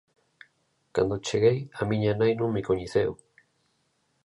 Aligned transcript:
Cando 0.95 1.23
cheguei, 1.27 1.59
a 1.81 1.83
miña 1.89 2.11
nai 2.19 2.33
non 2.35 2.49
me 2.55 2.65
coñeceu. 2.69 3.11